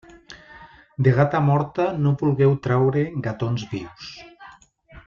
[1.07, 4.13] De gata morta no vulgueu traure gatons vius.